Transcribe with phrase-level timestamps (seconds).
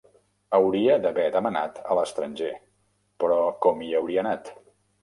[0.59, 2.51] Hauria d'haver demanat a l'estranger,
[3.25, 4.53] però com hi hauria anat?